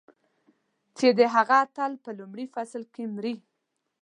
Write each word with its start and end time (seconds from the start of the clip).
چې 0.97 1.07
د 1.17 1.19
هغه 1.35 1.55
اتل 1.65 1.91
په 2.03 2.09
لومړي 2.19 2.45
فصل 2.53 2.83
کې 2.93 3.03
مري. 3.15 3.35